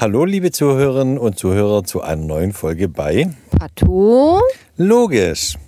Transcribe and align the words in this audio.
Hallo, 0.00 0.24
liebe 0.24 0.50
Zuhörerinnen 0.50 1.18
und 1.18 1.38
Zuhörer, 1.38 1.84
zu 1.84 2.00
einer 2.00 2.24
neuen 2.24 2.54
Folge 2.54 2.88
bei 2.88 3.28
Pato. 3.50 4.40
Logisch. 4.78 5.58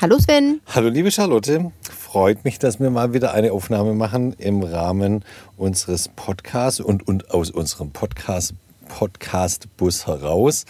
Hallo 0.00 0.18
Sven. 0.18 0.60
Hallo, 0.74 0.88
liebe 0.88 1.12
Charlotte. 1.12 1.70
Freut 1.82 2.44
mich, 2.44 2.58
dass 2.58 2.80
wir 2.80 2.90
mal 2.90 3.14
wieder 3.14 3.32
eine 3.32 3.52
Aufnahme 3.52 3.94
machen 3.94 4.34
im 4.38 4.64
Rahmen 4.64 5.24
unseres 5.56 6.08
Podcasts 6.08 6.80
und, 6.80 7.06
und 7.06 7.30
aus 7.30 7.52
unserem 7.52 7.92
Podcast, 7.92 8.54
Podcast-Bus 8.88 10.08
heraus 10.08 10.64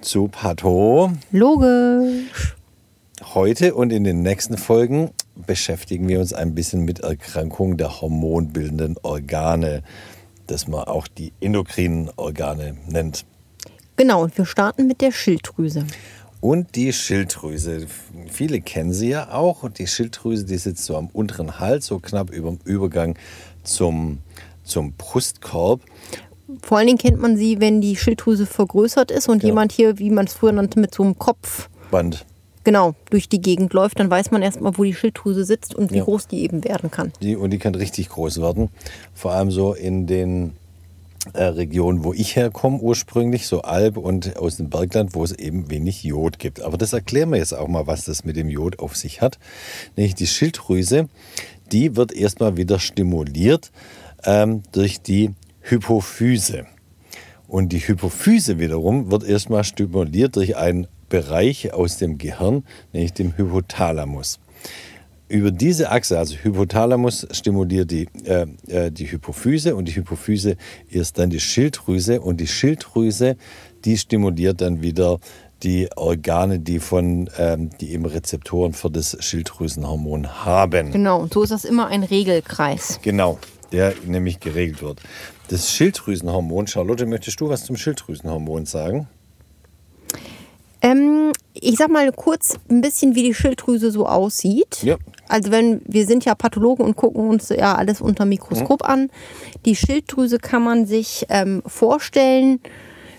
zu 0.00 0.28
Pato. 0.28 1.12
Logisch. 1.32 2.56
Heute 3.34 3.74
und 3.74 3.92
in 3.92 4.04
den 4.04 4.22
nächsten 4.22 4.56
Folgen 4.56 5.10
beschäftigen 5.34 6.08
wir 6.08 6.20
uns 6.20 6.32
ein 6.32 6.54
bisschen 6.54 6.86
mit 6.86 7.00
Erkrankungen 7.00 7.76
der 7.76 8.00
hormonbildenden 8.00 8.96
Organe, 9.02 9.82
das 10.46 10.68
man 10.68 10.84
auch 10.84 11.08
die 11.08 11.32
endokrinen 11.40 12.10
Organe 12.16 12.76
nennt. 12.88 13.24
Genau, 13.96 14.22
und 14.22 14.36
wir 14.36 14.44
starten 14.44 14.86
mit 14.86 15.00
der 15.00 15.12
Schilddrüse. 15.12 15.86
Und 16.40 16.76
die 16.76 16.92
Schilddrüse. 16.92 17.86
Viele 18.30 18.60
kennen 18.60 18.92
sie 18.92 19.08
ja 19.08 19.32
auch. 19.32 19.62
Und 19.62 19.78
die 19.78 19.86
Schilddrüse, 19.86 20.44
die 20.44 20.58
sitzt 20.58 20.84
so 20.84 20.96
am 20.96 21.08
unteren 21.08 21.58
Hals, 21.58 21.86
so 21.86 21.98
knapp 21.98 22.30
über 22.30 22.50
dem 22.50 22.58
Übergang 22.64 23.18
zum, 23.62 24.18
zum 24.64 24.92
Brustkorb. 24.92 25.80
Vor 26.62 26.78
allen 26.78 26.86
Dingen 26.86 26.98
kennt 26.98 27.18
man 27.20 27.36
sie, 27.36 27.60
wenn 27.60 27.80
die 27.80 27.96
Schilddrüse 27.96 28.46
vergrößert 28.46 29.10
ist 29.10 29.28
und 29.28 29.42
Ja. 29.42 29.48
jemand 29.48 29.72
hier, 29.72 29.98
wie 29.98 30.10
man 30.10 30.26
es 30.26 30.34
früher 30.34 30.52
nannte, 30.52 30.78
mit 30.78 30.94
so 30.94 31.02
einem 31.02 31.18
Kopf 31.18 31.68
Band. 31.90 32.24
Genau 32.66 32.94
durch 33.10 33.28
die 33.28 33.40
Gegend 33.40 33.72
läuft, 33.72 34.00
dann 34.00 34.10
weiß 34.10 34.32
man 34.32 34.42
erstmal, 34.42 34.76
wo 34.76 34.82
die 34.84 34.92
Schilddrüse 34.92 35.44
sitzt 35.44 35.74
und 35.74 35.92
wie 35.92 35.98
Ja. 35.98 36.04
groß 36.04 36.26
die 36.26 36.42
eben 36.42 36.64
werden 36.64 36.90
kann. 36.90 37.12
Die, 37.22 37.36
und 37.36 37.50
die 37.50 37.58
kann 37.58 37.74
richtig 37.76 38.08
groß 38.10 38.42
werden. 38.42 38.68
Vor 39.14 39.30
allem 39.32 39.50
so 39.52 39.72
in 39.72 40.06
den 40.08 40.52
äh, 41.32 41.44
Regionen, 41.44 42.02
wo 42.04 42.12
ich 42.12 42.34
herkomme 42.36 42.78
ursprünglich, 42.78 43.46
so 43.46 43.62
Alb 43.62 43.96
und 43.96 44.36
aus 44.36 44.56
dem 44.56 44.68
Bergland, 44.68 45.14
wo 45.14 45.22
es 45.24 45.32
eben 45.32 45.70
wenig 45.70 46.02
Jod 46.02 46.38
gibt. 46.40 46.60
Aber 46.60 46.76
das 46.76 46.92
erklären 46.92 47.30
wir 47.30 47.38
jetzt 47.38 47.54
auch 47.54 47.68
mal, 47.68 47.86
was 47.86 48.04
das 48.04 48.24
mit 48.24 48.36
dem 48.36 48.48
Jod 48.48 48.80
auf 48.80 48.96
sich 48.96 49.20
hat. 49.22 49.38
Nämlich 49.96 50.16
die 50.16 50.26
Schilddrüse, 50.26 51.08
die 51.72 51.96
wird 51.96 52.12
erstmal 52.12 52.56
wieder 52.56 52.78
stimuliert 52.80 53.70
ähm, 54.24 54.62
durch 54.72 55.00
die 55.00 55.30
Hypophyse. 55.60 56.66
Und 57.48 57.68
die 57.68 57.78
Hypophyse 57.78 58.58
wiederum 58.58 59.10
wird 59.12 59.22
erstmal 59.22 59.62
stimuliert 59.62 60.34
durch 60.34 60.56
einen 60.56 60.88
Bereich 61.08 61.72
aus 61.72 61.98
dem 61.98 62.18
Gehirn, 62.18 62.64
nämlich 62.92 63.12
dem 63.12 63.36
Hypothalamus. 63.36 64.38
Über 65.28 65.50
diese 65.50 65.90
Achse, 65.90 66.18
also 66.18 66.36
Hypothalamus, 66.36 67.26
stimuliert 67.32 67.90
die, 67.90 68.08
äh, 68.24 68.46
äh, 68.68 68.92
die 68.92 69.10
Hypophyse 69.10 69.74
und 69.74 69.88
die 69.88 69.96
Hypophyse 69.96 70.56
ist 70.88 71.18
dann 71.18 71.30
die 71.30 71.40
Schilddrüse 71.40 72.20
und 72.20 72.40
die 72.40 72.46
Schilddrüse, 72.46 73.36
die 73.84 73.98
stimuliert 73.98 74.60
dann 74.60 74.82
wieder 74.82 75.18
die 75.62 75.88
Organe, 75.96 76.60
die 76.60 76.78
von 76.78 77.28
ähm, 77.38 77.70
die 77.80 77.92
eben 77.92 78.04
Rezeptoren 78.04 78.72
für 78.72 78.90
das 78.90 79.16
Schilddrüsenhormon 79.18 80.44
haben. 80.44 80.92
Genau, 80.92 81.20
und 81.20 81.32
so 81.32 81.42
ist 81.42 81.50
das 81.50 81.64
immer 81.64 81.88
ein 81.88 82.04
Regelkreis. 82.04 83.00
Genau, 83.02 83.38
der 83.72 83.94
nämlich 84.04 84.38
geregelt 84.38 84.82
wird. 84.82 85.00
Das 85.48 85.72
Schilddrüsenhormon, 85.72 86.66
Charlotte, 86.66 87.06
möchtest 87.06 87.40
du 87.40 87.48
was 87.48 87.64
zum 87.64 87.76
Schilddrüsenhormon 87.76 88.66
sagen? 88.66 89.08
Ähm, 90.86 91.32
ich 91.52 91.76
sag 91.76 91.90
mal 91.90 92.12
kurz 92.12 92.58
ein 92.70 92.80
bisschen, 92.80 93.16
wie 93.16 93.24
die 93.24 93.34
Schilddrüse 93.34 93.90
so 93.90 94.06
aussieht. 94.06 94.84
Ja. 94.84 94.96
Also 95.28 95.50
wenn 95.50 95.80
wir 95.84 96.06
sind 96.06 96.24
ja 96.24 96.36
Pathologen 96.36 96.84
und 96.84 96.94
gucken 96.94 97.28
uns 97.28 97.48
ja 97.48 97.74
alles 97.74 98.00
unter 98.00 98.24
Mikroskop 98.24 98.88
an. 98.88 99.10
Die 99.64 99.74
Schilddrüse 99.74 100.38
kann 100.38 100.62
man 100.62 100.86
sich 100.86 101.26
ähm, 101.28 101.62
vorstellen, 101.66 102.60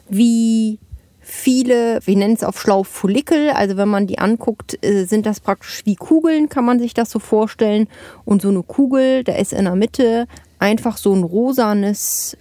wie 0.08 0.80
viele, 1.20 2.00
wir 2.06 2.16
nennen 2.16 2.36
es 2.36 2.44
auf 2.46 2.62
schlau 2.62 2.84
Follikel, 2.84 3.50
also 3.50 3.76
wenn 3.76 3.90
man 3.90 4.08
die 4.08 4.18
anguckt, 4.18 4.82
äh, 4.82 5.04
sind 5.04 5.26
das 5.26 5.42
praktisch 5.42 5.82
wie 5.84 5.96
Kugeln, 5.96 6.48
kann 6.48 6.64
man 6.64 6.80
sich 6.80 6.94
das 6.94 7.10
so 7.10 7.20
vorstellen. 7.20 7.90
Und 8.24 8.42
so 8.42 8.48
eine 8.48 8.64
Kugel, 8.64 9.26
da 9.26 9.36
ist 9.36 9.52
in 9.52 9.66
der 9.66 9.76
Mitte 9.76 10.28
einfach 10.58 10.96
so 10.96 11.14
ein 11.14 11.24
rosanes, 11.24 12.38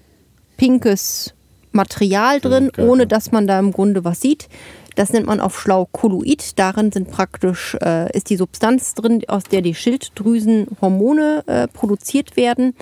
pinkes 0.57 1.35
Material 1.73 2.41
drin, 2.41 2.71
ohne 2.79 3.09
dass 3.09 3.33
man 3.33 3.49
da 3.49 3.59
im 3.59 3.73
Grunde 3.73 4.05
was 4.05 4.21
sieht. 4.21 4.49
Das 4.97 5.13
nennt 5.13 5.27
man 5.27 5.41
auf 5.41 5.61
schlau 5.61 5.87
Kolloid. 5.93 6.59
Darin 6.59 6.91
sind 6.91 7.11
praktisch, 7.11 7.77
äh, 7.83 8.11
ist 8.17 8.31
die 8.31 8.37
Substanz 8.37 8.95
drin, 8.95 9.23
aus 9.29 9.45
der 9.45 9.63
die 9.63 9.75
Schilddrüsenhormone 9.75 11.45
äh, 11.47 11.69
produziert 11.69 12.37
werden. 12.37 12.75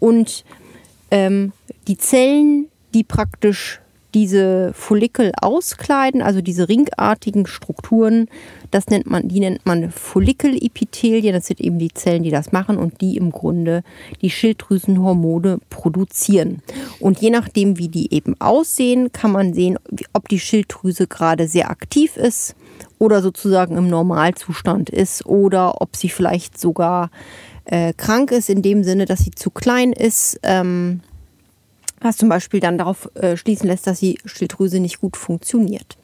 Und 0.00 0.44
ähm, 1.12 1.52
die 1.86 1.96
Zellen, 1.96 2.68
die 2.92 3.04
praktisch 3.04 3.80
diese 4.14 4.72
Follikel 4.74 5.32
auskleiden, 5.40 6.22
also 6.22 6.40
diese 6.40 6.68
ringartigen 6.68 7.46
Strukturen, 7.46 8.28
das 8.70 8.86
nennt 8.86 9.10
man, 9.10 9.28
die 9.28 9.40
nennt 9.40 9.66
man 9.66 9.90
Follikelepithelien. 9.90 11.34
Das 11.34 11.46
sind 11.46 11.60
eben 11.60 11.78
die 11.78 11.92
Zellen, 11.92 12.22
die 12.22 12.30
das 12.30 12.52
machen 12.52 12.76
und 12.76 13.00
die 13.00 13.16
im 13.16 13.30
Grunde 13.30 13.82
die 14.22 14.30
Schilddrüsenhormone 14.30 15.58
produzieren. 15.70 16.62
Und 17.00 17.20
je 17.20 17.30
nachdem, 17.30 17.78
wie 17.78 17.88
die 17.88 18.12
eben 18.12 18.40
aussehen, 18.40 19.12
kann 19.12 19.32
man 19.32 19.54
sehen, 19.54 19.78
ob 20.12 20.28
die 20.28 20.38
Schilddrüse 20.38 21.06
gerade 21.06 21.48
sehr 21.48 21.70
aktiv 21.70 22.16
ist 22.16 22.54
oder 22.98 23.22
sozusagen 23.22 23.76
im 23.76 23.88
Normalzustand 23.88 24.90
ist 24.90 25.26
oder 25.26 25.80
ob 25.80 25.96
sie 25.96 26.08
vielleicht 26.08 26.60
sogar 26.60 27.10
äh, 27.64 27.92
krank 27.92 28.30
ist, 28.30 28.50
in 28.50 28.62
dem 28.62 28.84
Sinne, 28.84 29.06
dass 29.06 29.20
sie 29.20 29.30
zu 29.30 29.50
klein 29.50 29.92
ist. 29.92 30.38
Ähm, 30.42 31.00
was 32.00 32.16
zum 32.16 32.28
Beispiel 32.28 32.60
dann 32.60 32.78
darauf 32.78 33.10
äh, 33.14 33.36
schließen 33.36 33.66
lässt, 33.66 33.86
dass 33.86 34.00
die 34.00 34.18
Schilddrüse 34.24 34.80
nicht 34.80 35.00
gut 35.00 35.16
funktioniert. 35.16 35.96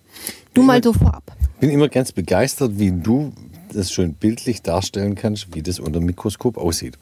Du 0.55 0.63
mal 0.63 0.83
so 0.83 0.93
vorab. 0.93 1.37
bin 1.61 1.71
immer 1.71 1.89
ganz 1.89 2.13
begeistert, 2.13 2.79
wie 2.79 2.93
du 2.93 3.33
das 3.73 3.93
schön 3.93 4.15
bildlich 4.15 4.63
darstellen 4.63 5.15
kannst, 5.15 5.55
wie 5.55 5.63
das 5.63 5.79
unter 5.79 5.99
dem 5.99 6.07
Mikroskop 6.07 6.57
aussieht. 6.57 6.99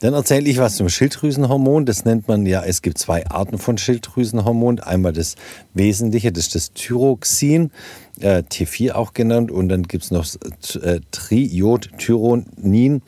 Dann 0.00 0.14
erzähle 0.14 0.48
ich 0.48 0.56
was 0.56 0.76
zum 0.76 0.88
Schilddrüsenhormon. 0.88 1.84
Das 1.84 2.06
nennt 2.06 2.26
man 2.26 2.46
ja, 2.46 2.62
es 2.64 2.80
gibt 2.80 2.96
zwei 2.96 3.26
Arten 3.26 3.58
von 3.58 3.76
Schilddrüsenhormon. 3.76 4.80
Einmal 4.80 5.12
das 5.12 5.36
Wesentliche, 5.74 6.32
das 6.32 6.46
ist 6.46 6.54
das 6.54 6.72
Thyroxin, 6.72 7.70
äh, 8.18 8.38
T4 8.38 8.92
auch 8.92 9.12
genannt. 9.12 9.50
Und 9.50 9.68
dann 9.68 9.82
gibt 9.82 10.04
es 10.04 10.10
noch 10.10 10.26
äh, 10.82 11.00
Triiodtyronin, 11.10 13.02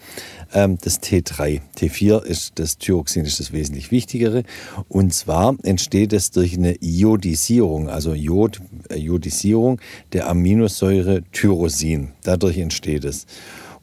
ähm, 0.53 0.79
das 0.83 1.01
T3. 1.03 1.63
T4 1.79 2.23
ist 2.25 2.59
das 2.59 2.77
Thyroxin, 2.77 3.25
ist 3.25 3.41
das 3.41 3.53
wesentlich 3.53 3.91
wichtigere. 3.91 4.43
Und 4.91 5.15
zwar 5.15 5.57
entsteht 5.63 6.13
es 6.13 6.31
durch 6.31 6.59
eine 6.59 6.77
Iodisierung, 6.83 7.89
also 7.89 8.13
Jod, 8.13 8.61
äh, 8.91 8.99
Iodisierung 8.99 9.81
der 10.13 10.29
Aminosäure 10.29 11.23
Tyrosin. 11.33 12.11
Dadurch 12.23 12.59
entsteht 12.59 13.07
es. 13.07 13.27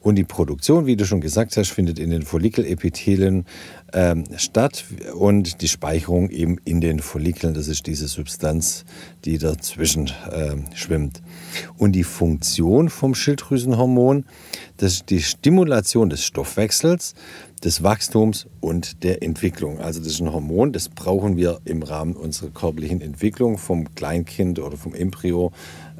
Und 0.00 0.14
die 0.16 0.24
Produktion, 0.24 0.86
wie 0.86 0.96
du 0.96 1.04
schon 1.04 1.20
gesagt 1.20 1.56
hast, 1.56 1.70
findet 1.70 1.98
in 1.98 2.10
den 2.10 2.22
Follikelepithelien 2.22 3.44
ähm, 3.92 4.24
statt 4.36 4.84
und 5.14 5.60
die 5.60 5.68
Speicherung 5.68 6.30
eben 6.30 6.56
in 6.64 6.80
den 6.80 7.00
Follikeln. 7.00 7.52
Das 7.52 7.68
ist 7.68 7.86
diese 7.86 8.08
Substanz, 8.08 8.86
die 9.26 9.36
dazwischen 9.36 10.10
ähm, 10.32 10.64
schwimmt. 10.74 11.20
Und 11.76 11.92
die 11.92 12.04
Funktion 12.04 12.88
vom 12.88 13.14
Schilddrüsenhormon, 13.14 14.24
das 14.80 15.04
die 15.04 15.20
Stimulation 15.20 16.08
des 16.08 16.24
Stoffwechsels, 16.24 17.14
des 17.62 17.82
Wachstums 17.82 18.46
und 18.60 19.02
der 19.04 19.22
Entwicklung. 19.22 19.78
Also 19.78 20.00
das 20.00 20.08
ist 20.08 20.20
ein 20.20 20.32
Hormon, 20.32 20.72
das 20.72 20.88
brauchen 20.88 21.36
wir 21.36 21.60
im 21.66 21.82
Rahmen 21.82 22.14
unserer 22.14 22.48
körperlichen 22.48 23.02
Entwicklung 23.02 23.58
vom 23.58 23.94
Kleinkind 23.94 24.58
oder 24.58 24.78
vom 24.78 24.94
Embryo 24.94 25.52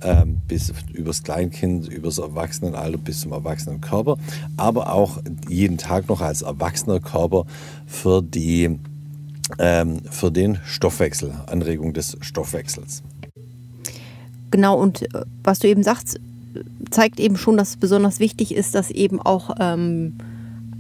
ähm, 0.03 0.39
bis 0.49 0.73
übers 0.95 1.23
Kleinkind, 1.23 1.89
übers 1.89 2.17
Erwachsenenalter 2.17 2.97
bis 2.97 3.21
zum 3.21 3.33
erwachsenen 3.33 3.83
Körper, 3.83 4.17
aber 4.57 4.95
auch 4.95 5.19
jeden 5.47 5.77
Tag 5.77 6.09
noch 6.09 6.23
als 6.23 6.41
erwachsener 6.41 7.01
Körper 7.01 7.45
für, 7.87 8.23
die, 8.23 8.79
ähm, 9.59 10.01
für 10.11 10.33
den 10.33 10.59
Stoffwechsel, 10.65 11.35
Anregung 11.47 11.93
des 11.93 12.17
Stoffwechsels. 12.23 13.03
Genau, 14.51 14.81
und 14.81 15.03
äh, 15.03 15.25
was 15.45 15.59
du 15.59 15.69
eben 15.69 15.83
sagst, 15.83 16.19
zeigt 16.91 17.21
eben 17.21 17.37
schon, 17.37 17.57
dass 17.57 17.71
es 17.71 17.77
besonders 17.77 18.21
wichtig 18.21 18.55
ist, 18.55 18.75
dass 18.75 18.91
eben 18.91 19.21
auch 19.21 19.57
ähm, 19.61 20.15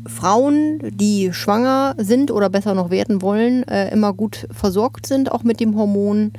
Frauen, 0.07 0.81
die 0.83 1.33
schwanger 1.33 1.95
sind 1.99 2.31
oder 2.31 2.49
besser 2.49 2.75
noch 2.75 2.91
werden 2.91 3.23
wollen, 3.23 3.67
äh, 3.69 3.91
immer 3.91 4.13
gut 4.13 4.47
versorgt 4.51 5.07
sind, 5.07 5.31
auch 5.31 5.43
mit 5.43 5.61
dem 5.61 5.77
Hormon, 5.77 6.33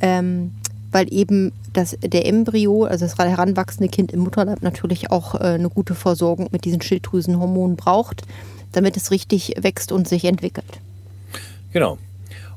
ähm, 0.00 0.52
weil 0.92 1.12
eben 1.12 1.52
das, 1.72 1.96
der 2.00 2.26
Embryo, 2.26 2.84
also 2.84 3.04
das 3.04 3.18
heranwachsende 3.18 3.90
Kind 3.90 4.12
im 4.12 4.20
Mutterleib 4.20 4.62
natürlich 4.62 5.10
auch 5.10 5.34
äh, 5.34 5.38
eine 5.38 5.68
gute 5.68 5.94
Versorgung 5.94 6.48
mit 6.52 6.64
diesen 6.64 6.80
Schilddrüsenhormonen 6.80 7.76
braucht, 7.76 8.22
damit 8.72 8.96
es 8.96 9.10
richtig 9.10 9.54
wächst 9.60 9.92
und 9.92 10.08
sich 10.08 10.24
entwickelt. 10.24 10.80
Genau. 11.72 11.98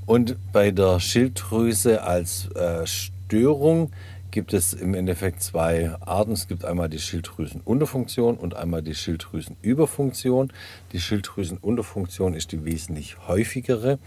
Und 0.06 0.36
bei 0.52 0.72
der 0.72 1.00
Schilddrüse 1.00 2.04
als 2.04 2.50
äh, 2.52 2.86
Störung 2.86 3.92
gibt 4.32 4.54
es 4.54 4.74
im 4.74 4.94
Endeffekt 4.94 5.44
zwei 5.44 5.92
Arten. 6.00 6.32
Es 6.32 6.48
gibt 6.48 6.66
einmal 6.66 6.90
die 6.90 7.00
Schilddrüsenunterfunktion 7.00 8.38
und 8.38 8.56
einmal 8.56 8.82
die 8.82 8.96
Schilddrüsenüberfunktion. 8.96 10.52
Die 10.94 11.00
Schilddrüsenunterfunktion 11.00 12.34
ist 12.34 12.52
die 12.52 12.66
wesentlich 12.66 13.28
häufigere. 13.28 14.00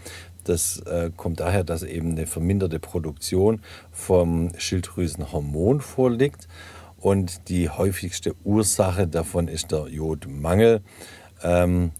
Das 0.43 0.79
äh, 0.79 1.11
kommt 1.15 1.39
daher, 1.39 1.63
dass 1.63 1.83
eben 1.83 2.11
eine 2.11 2.27
verminderte 2.27 2.79
Produktion 2.79 3.61
vom 3.91 4.51
Schilddrüsenhormon 4.57 5.81
vorliegt. 5.81 6.47
Und 6.97 7.49
die 7.49 7.69
häufigste 7.69 8.35
Ursache 8.43 9.07
davon 9.07 9.47
ist 9.47 9.71
der 9.71 9.87
Jodmangel, 9.87 10.81
ähm, 11.43 11.91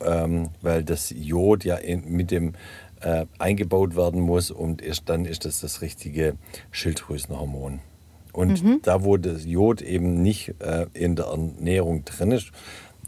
ähm, 0.00 0.50
weil 0.62 0.84
das 0.84 1.12
Jod 1.14 1.64
ja 1.64 1.76
in, 1.76 2.10
mit 2.10 2.30
dem 2.30 2.54
äh, 3.00 3.26
eingebaut 3.38 3.96
werden 3.96 4.20
muss 4.20 4.50
und 4.50 4.82
erst 4.82 5.08
dann 5.08 5.24
ist 5.24 5.44
das 5.44 5.60
das 5.60 5.82
richtige 5.82 6.36
Schilddrüsenhormon. 6.70 7.80
Und 8.32 8.62
mhm. 8.62 8.80
da, 8.82 9.04
wo 9.04 9.16
das 9.16 9.44
Jod 9.44 9.82
eben 9.82 10.22
nicht 10.22 10.54
äh, 10.60 10.86
in 10.94 11.16
der 11.16 11.26
Ernährung 11.26 12.04
drin 12.04 12.32
ist, 12.32 12.52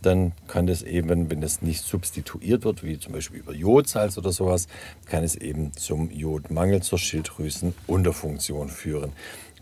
dann 0.02 0.32
kann 0.48 0.68
es 0.68 0.82
eben, 0.82 1.30
wenn 1.30 1.42
es 1.42 1.62
nicht 1.62 1.82
substituiert 1.84 2.64
wird, 2.64 2.82
wie 2.82 2.98
zum 2.98 3.12
Beispiel 3.12 3.40
über 3.40 3.54
Jodsalz 3.54 4.16
oder 4.18 4.32
sowas, 4.32 4.66
kann 5.06 5.22
es 5.22 5.36
eben 5.36 5.72
zum 5.74 6.10
Jodmangel, 6.10 6.82
zur 6.82 6.98
Schilddrüsenunterfunktion 6.98 8.68
führen. 8.68 9.12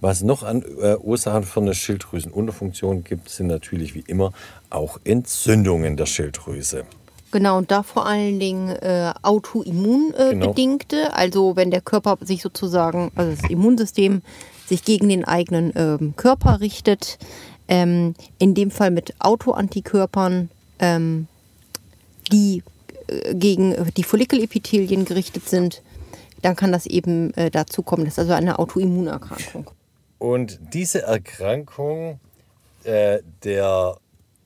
Was 0.00 0.22
noch 0.22 0.44
an 0.44 0.62
äh, 0.80 0.96
Ursachen 0.96 1.42
für 1.42 1.60
eine 1.60 1.74
Schilddrüsenunterfunktion 1.74 3.02
gibt, 3.02 3.28
sind 3.28 3.48
natürlich 3.48 3.94
wie 3.96 4.04
immer 4.06 4.32
auch 4.70 5.00
Entzündungen 5.02 5.96
der 5.96 6.06
Schilddrüse. 6.06 6.84
Genau, 7.30 7.58
und 7.58 7.70
da 7.70 7.82
vor 7.82 8.06
allen 8.06 8.40
Dingen 8.40 8.70
äh, 8.70 9.12
autoimmunbedingte, 9.22 10.96
äh, 10.96 11.02
genau. 11.02 11.14
also 11.14 11.56
wenn 11.56 11.70
der 11.70 11.82
Körper 11.82 12.16
sich 12.20 12.40
sozusagen, 12.40 13.10
also 13.16 13.40
das 13.40 13.50
Immunsystem 13.50 14.22
sich 14.66 14.82
gegen 14.84 15.08
den 15.08 15.24
eigenen 15.24 15.72
ähm, 15.76 16.14
Körper 16.16 16.60
richtet, 16.60 17.18
ähm, 17.68 18.14
in 18.38 18.54
dem 18.54 18.70
Fall 18.70 18.90
mit 18.90 19.14
Autoantikörpern, 19.18 20.50
ähm, 20.78 21.26
die 22.32 22.62
äh, 23.08 23.34
gegen 23.34 23.74
die 23.96 24.04
Follikelepithelien 24.04 25.04
gerichtet 25.04 25.48
sind, 25.48 25.82
dann 26.42 26.56
kann 26.56 26.72
das 26.72 26.86
eben 26.86 27.34
äh, 27.34 27.50
dazu 27.50 27.82
kommen. 27.82 28.04
Das 28.04 28.14
ist 28.14 28.20
also 28.20 28.32
eine 28.32 28.58
Autoimmunerkrankung. 28.58 29.70
Und 30.18 30.60
diese 30.72 31.02
Erkrankung 31.02 32.20
äh, 32.84 33.20
der 33.44 33.96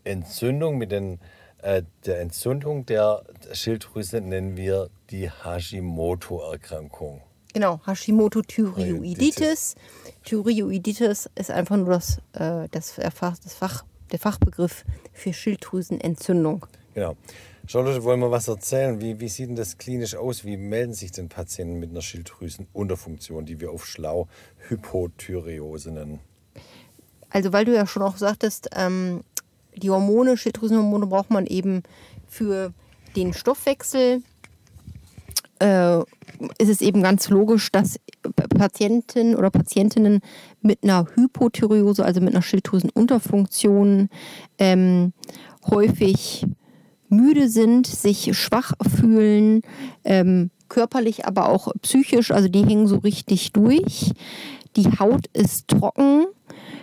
Entzündung 0.05 0.79
mit 0.79 0.91
den 0.91 1.19
der 1.63 2.21
Entzündung 2.21 2.87
der 2.87 3.23
Schilddrüse 3.53 4.21
nennen 4.21 4.57
wir 4.57 4.91
die 5.11 5.31
Hashimoto-Erkrankung. 5.31 7.23
Genau, 7.55 7.81
Hashimoto-Thyreoiditis. 7.87 9.77
Thyreoiditis 10.25 11.31
ist 11.35 11.51
einfach 11.51 11.77
nur 11.77 11.91
das, 11.91 12.19
äh, 12.33 12.69
das, 12.71 12.95
das 12.97 13.55
Fach, 13.55 13.85
der 14.11 14.19
Fachbegriff 14.19 14.85
für 15.13 15.33
Schilddrüsenentzündung. 15.33 16.67
Genau. 16.95 17.17
Charlotte, 17.67 18.03
wollen 18.03 18.21
wir 18.21 18.31
was 18.31 18.49
erzählen? 18.49 19.01
Wie, 19.01 19.21
wie 19.21 19.29
sieht 19.29 19.51
denn 19.51 19.57
das 19.57 19.79
klinisch 19.79 20.17
aus? 20.17 20.45
Wie 20.45 20.57
melden 20.57 20.95
sich 20.95 21.13
denn 21.13 21.29
Patienten 21.29 21.79
mit 21.79 21.91
einer 21.91 22.03
Schilddrüsenunterfunktion, 22.03 23.47
die 23.47 23.61
wir 23.61 23.71
auf 23.71 23.87
schlau 23.87 24.29
Hypothyreose 24.69 25.93
nennen? 25.93 26.21
Also, 27.31 27.53
weil 27.53 27.65
du 27.65 27.75
ja 27.75 27.87
schon 27.87 28.03
auch 28.03 28.17
sagtest, 28.17 28.69
ähm, 28.75 29.23
die 29.77 29.91
Hormone, 29.91 30.37
Schilddrüsenhormone 30.37 31.07
braucht 31.07 31.31
man 31.31 31.47
eben 31.47 31.83
für 32.29 32.73
den 33.17 33.33
Stoffwechsel. 33.33 34.23
Äh, 35.59 35.99
ist 36.59 36.69
es 36.69 36.81
eben 36.81 37.03
ganz 37.03 37.29
logisch, 37.29 37.71
dass 37.71 38.01
Patienten 38.59 39.37
oder 39.37 39.51
Patientinnen 39.51 40.21
mit 40.61 40.83
einer 40.83 41.07
Hypothyreose, 41.15 42.05
also 42.05 42.21
mit 42.21 42.35
einer 42.35 42.43
Schilddrüsenunterfunktion, 42.43 44.09
ähm, 44.59 45.13
häufig 45.71 46.47
müde 47.09 47.49
sind, 47.49 47.87
sich 47.87 48.37
schwach 48.37 48.73
fühlen, 48.97 49.63
ähm, 50.05 50.51
körperlich, 50.69 51.27
aber 51.27 51.51
auch 51.51 51.69
psychisch, 51.83 52.31
also 52.31 52.49
die 52.49 52.65
hängen 52.65 52.89
so 52.89 52.97
richtig 52.97 53.53
durch. 53.53 54.13
Die 54.77 54.99
Haut 54.99 55.27
ist 55.35 55.69
trocken. 55.69 56.27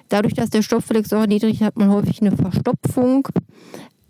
Dadurch, 0.09 0.33
dass 0.33 0.49
der 0.49 0.61
Stoffwechsel 0.61 1.27
niedrig 1.27 1.61
ist, 1.61 1.65
hat 1.65 1.77
man 1.77 1.91
häufig 1.91 2.21
eine 2.21 2.35
Verstopfung. 2.35 3.27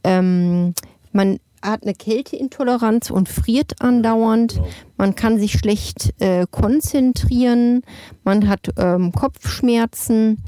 Ähm, 0.04 0.74
man 1.12 1.40
hat 1.62 1.84
eine 1.84 1.94
Kälteintoleranz 1.94 3.10
und 3.12 3.28
friert 3.28 3.82
andauernd. 3.82 4.56
Genau. 4.56 4.68
Man 4.98 5.16
kann 5.16 5.40
sich 5.40 5.54
schlecht 5.54 6.14
äh, 6.20 6.46
konzentrieren. 6.50 7.82
Man 8.24 8.48
hat 8.48 8.70
ähm, 8.78 9.12
Kopfschmerzen 9.12 10.42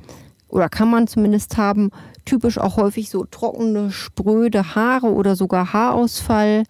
oder 0.48 0.70
kann 0.70 0.90
man 0.90 1.08
zumindest 1.08 1.58
haben 1.58 1.92
typisch 2.26 2.58
auch 2.58 2.78
häufig 2.78 3.10
so 3.10 3.26
trockene, 3.26 3.92
spröde 3.92 4.76
Haare 4.76 5.08
oder 5.08 5.36
sogar 5.36 5.74
Haarausfall. 5.74 6.64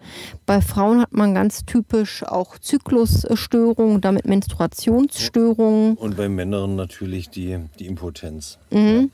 Bei 0.46 0.60
Frauen 0.60 1.00
hat 1.00 1.12
man 1.12 1.34
ganz 1.34 1.64
typisch 1.64 2.24
auch 2.24 2.58
Zyklusstörungen, 2.58 4.00
damit 4.00 4.26
Menstruationsstörungen. 4.26 5.96
Und 5.96 6.16
bei 6.16 6.28
Männern 6.28 6.76
natürlich 6.76 7.30
die, 7.30 7.58
die 7.78 7.86
Impotenz. 7.86 8.58
Mhm. 8.70 8.78
Ja. 8.78 9.04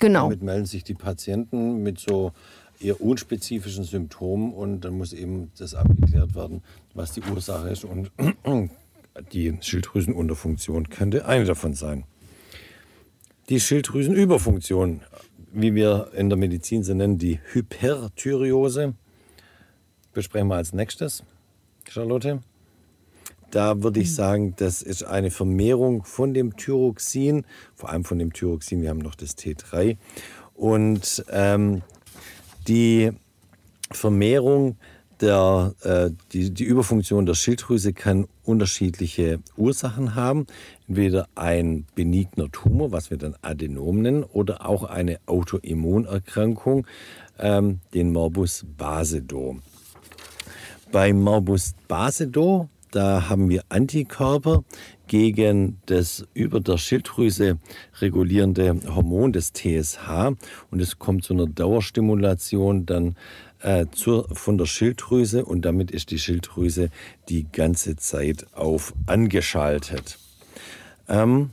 Genau. 0.00 0.22
Damit 0.24 0.42
melden 0.42 0.66
sich 0.66 0.84
die 0.84 0.94
Patienten 0.94 1.82
mit 1.82 1.98
so 1.98 2.32
eher 2.80 3.00
unspezifischen 3.00 3.84
Symptomen 3.84 4.52
und 4.52 4.80
dann 4.82 4.96
muss 4.98 5.12
eben 5.12 5.50
das 5.58 5.74
abgeklärt 5.74 6.34
werden, 6.34 6.62
was 6.94 7.12
die 7.12 7.22
Ursache 7.22 7.68
ist 7.68 7.84
und 7.84 8.10
die 9.32 9.56
Schilddrüsenunterfunktion 9.60 10.88
könnte 10.88 11.26
eine 11.26 11.44
davon 11.44 11.74
sein. 11.74 12.04
Die 13.48 13.60
Schilddrüsenüberfunktion 13.60 15.02
wie 15.54 15.74
wir 15.74 16.10
in 16.14 16.28
der 16.28 16.36
Medizin 16.36 16.82
sie 16.82 16.94
nennen, 16.94 17.16
die 17.16 17.40
Hyperthyreose. 17.52 18.94
Besprechen 20.12 20.48
wir 20.48 20.56
als 20.56 20.72
nächstes, 20.72 21.24
Charlotte. 21.88 22.40
Da 23.50 23.82
würde 23.82 24.00
ich 24.00 24.12
sagen, 24.14 24.54
das 24.56 24.82
ist 24.82 25.04
eine 25.04 25.30
Vermehrung 25.30 26.04
von 26.04 26.34
dem 26.34 26.56
Thyroxin, 26.56 27.44
vor 27.74 27.90
allem 27.90 28.04
von 28.04 28.18
dem 28.18 28.32
Thyroxin, 28.32 28.82
wir 28.82 28.90
haben 28.90 28.98
noch 28.98 29.14
das 29.14 29.38
T3. 29.38 29.96
Und 30.54 31.24
ähm, 31.30 31.82
die 32.66 33.12
Vermehrung 33.92 34.76
der, 35.20 35.74
äh, 35.82 36.10
die, 36.32 36.52
die 36.52 36.64
Überfunktion 36.64 37.26
der 37.26 37.34
Schilddrüse 37.34 37.92
kann 37.92 38.26
unterschiedliche 38.42 39.40
Ursachen 39.56 40.14
haben. 40.14 40.46
Entweder 40.88 41.28
ein 41.34 41.86
benigner 41.94 42.50
Tumor, 42.50 42.92
was 42.92 43.10
wir 43.10 43.18
dann 43.18 43.36
Adenom 43.42 44.02
nennen, 44.02 44.24
oder 44.24 44.66
auch 44.66 44.84
eine 44.84 45.18
Autoimmunerkrankung, 45.26 46.86
ähm, 47.38 47.80
den 47.92 48.12
Morbus 48.12 48.64
Basedow. 48.76 49.56
Bei 50.92 51.12
Morbus 51.12 51.74
Basedow, 51.88 52.68
da 52.90 53.28
haben 53.28 53.48
wir 53.48 53.64
Antikörper 53.70 54.62
gegen 55.08 55.80
das 55.86 56.26
über 56.34 56.60
der 56.60 56.78
Schilddrüse 56.78 57.58
regulierende 58.00 58.80
Hormon, 58.94 59.32
des 59.32 59.52
TSH. 59.52 60.36
Und 60.70 60.80
es 60.80 60.98
kommt 60.98 61.24
zu 61.24 61.34
einer 61.34 61.46
Dauerstimulation 61.46 62.86
dann 62.86 63.16
äh, 63.64 63.86
zur, 63.90 64.28
von 64.30 64.58
der 64.58 64.66
Schilddrüse 64.66 65.44
und 65.44 65.64
damit 65.64 65.90
ist 65.90 66.10
die 66.10 66.18
Schilddrüse 66.18 66.90
die 67.30 67.46
ganze 67.50 67.96
Zeit 67.96 68.46
auf 68.52 68.92
angeschaltet. 69.06 70.18
Ähm, 71.08 71.50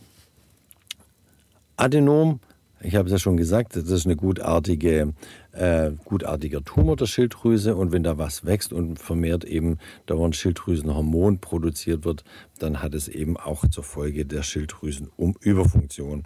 Adenom, 1.78 2.42
ich 2.82 2.96
habe 2.96 3.06
es 3.08 3.14
ja 3.14 3.18
schon 3.18 3.38
gesagt, 3.38 3.78
das 3.78 3.90
ist 3.90 4.06
eine 4.06 4.18
gutartige, 4.18 5.14
äh, 5.54 5.92
gutartiger 6.04 6.64
Tumor 6.66 6.98
der 6.98 7.06
Schilddrüse 7.06 7.76
und 7.78 7.94
wenn 7.94 8.04
da 8.04 8.18
was 8.18 8.46
wächst 8.46 8.74
und 8.74 9.00
vermehrt 9.00 9.46
eben 9.46 9.78
dauernd 10.06 10.36
Schilddrüsenhormon 10.36 11.40
produziert 11.40 12.04
wird, 12.04 12.26
dann 12.60 12.82
hat 12.82 12.94
es 12.94 13.08
eben 13.08 13.38
auch 13.38 13.66
zur 13.70 13.86
Folge 13.86 14.26
der 14.26 14.44
Schilddrüsenüberfunktion. 14.44 16.26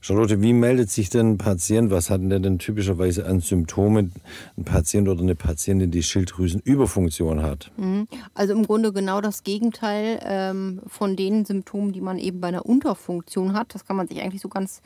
Charlotte, 0.00 0.40
wie 0.40 0.52
meldet 0.52 0.90
sich 0.90 1.10
denn 1.10 1.32
ein 1.32 1.38
Patient, 1.38 1.90
was 1.90 2.10
hat 2.10 2.20
der 2.22 2.38
denn 2.38 2.58
typischerweise 2.58 3.26
an 3.26 3.40
Symptomen, 3.40 4.12
ein 4.56 4.64
Patient 4.64 5.08
oder 5.08 5.20
eine 5.20 5.34
Patientin, 5.34 5.90
die 5.90 6.02
Schilddrüsenüberfunktion 6.02 7.42
hat? 7.42 7.70
Mhm. 7.76 8.06
Also 8.34 8.52
im 8.52 8.64
Grunde 8.64 8.92
genau 8.92 9.20
das 9.20 9.42
Gegenteil 9.42 10.20
ähm, 10.22 10.80
von 10.86 11.16
den 11.16 11.44
Symptomen, 11.44 11.92
die 11.92 12.00
man 12.00 12.18
eben 12.18 12.40
bei 12.40 12.48
einer 12.48 12.66
Unterfunktion 12.66 13.52
hat. 13.52 13.74
Das 13.74 13.86
kann 13.86 13.96
man 13.96 14.08
sich 14.08 14.22
eigentlich 14.22 14.42
so 14.42 14.48
ganz 14.48 14.82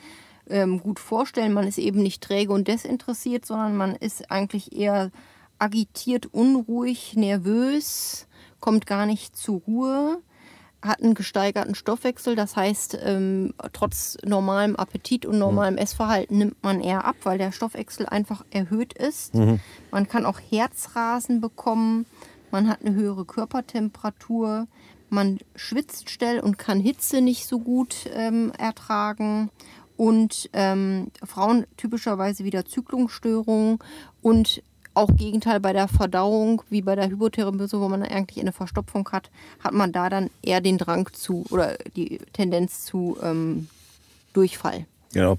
ähm, 0.49 0.81
gut 0.81 0.99
vorstellen. 0.99 1.53
Man 1.53 1.67
ist 1.67 1.79
eben 1.79 2.03
nicht 2.03 2.23
träge 2.23 2.53
und 2.53 2.69
desinteressiert, 2.69 3.45
sondern 3.45 3.77
man 3.77 3.95
ist 3.95 4.31
eigentlich 4.31 4.77
eher 4.77 5.11
agitiert, 5.59 6.27
unruhig, 6.33 7.15
nervös, 7.17 8.27
kommt 8.61 8.87
gar 8.87 9.07
nicht 9.07 9.37
zur 9.37 9.61
Ruhe 9.61 10.23
hat 10.83 11.03
einen 11.03 11.15
gesteigerten 11.15 11.75
Stoffwechsel. 11.75 12.37
Das 12.37 12.57
heißt, 12.57 12.99
ähm, 13.03 13.55
trotz 13.73 14.17
normalem 14.25 14.77
Appetit 14.77 15.27
und 15.27 15.39
normalem 15.39 15.75
mhm. 15.75 15.81
Essverhalten 15.81 16.39
nimmt 16.39 16.63
man 16.63 16.81
eher 16.81 17.05
ab, 17.05 17.17
weil 17.25 17.39
der 17.39 17.53
Stoffwechsel 17.53 18.07
einfach 18.07 18.45
erhöht 18.51 18.93
ist. 18.95 19.35
Mhm. 19.35 19.61
Man 19.91 20.09
kann 20.09 20.27
auch 20.27 20.41
Herzrasen 20.41 21.41
bekommen. 21.41 22.07
Man 22.51 22.69
hat 22.69 22.81
eine 22.81 22.95
höhere 22.95 23.25
Körpertemperatur. 23.25 24.67
Man 25.09 25.39
schwitzt 25.55 26.09
schnell 26.09 26.41
und 26.41 26.59
kann 26.59 26.81
Hitze 26.81 27.21
nicht 27.21 27.47
so 27.47 27.59
gut 27.59 28.09
ähm, 28.15 28.53
ertragen. 28.59 29.51
Und 29.97 30.49
ähm, 30.55 31.11
Frauen 31.23 31.67
typischerweise 31.77 32.45
wieder 32.45 32.65
Zyklungsstörungen 32.65 33.81
und 34.23 34.63
auch 34.95 35.15
Gegenteil 35.17 35.61
bei 35.61 35.73
der 35.73 35.89
Verdauung, 35.89 36.63
wie 36.71 36.83
bei 36.83 36.97
der 36.97 37.09
Hypothermose, 37.11 37.81
wo 37.81 37.89
man 37.89 38.03
eigentlich 38.03 38.41
eine 38.41 38.53
Verstopfung 38.53 39.09
hat, 39.13 39.31
hat 39.63 39.73
man 39.73 39.93
da 39.93 40.09
dann 40.09 40.31
eher 40.43 40.61
den 40.61 40.79
Drang 40.79 41.09
zu 41.13 41.45
oder 41.51 41.77
die 41.97 42.19
Tendenz 42.33 42.85
zu 42.85 43.17
ähm, 43.23 43.69
Durchfall. 44.33 44.87
Genau. 45.13 45.39